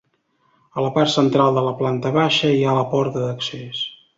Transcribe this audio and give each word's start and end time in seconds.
A 0.79 0.85
la 0.85 0.89
part 0.95 1.11
central 1.17 1.59
de 1.59 1.63
la 1.67 1.75
planta 1.83 2.13
baixa 2.17 2.53
hi 2.55 2.65
ha 2.71 2.77
la 2.81 2.89
porta 2.95 3.25
d'accés. 3.27 3.87